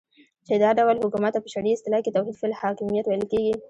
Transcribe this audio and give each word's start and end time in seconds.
چی 0.45 0.53
دا 0.63 0.69
ډول 0.77 0.97
حکومت 1.03 1.31
ته 1.35 1.39
په 1.41 1.49
شرعی 1.53 1.73
اصطلاح 1.75 2.01
کی 2.03 2.13
توحید 2.15 2.35
فی 2.39 2.45
الحاکمیت 2.49 3.05
ویل 3.07 3.23
کیږی 3.31 3.51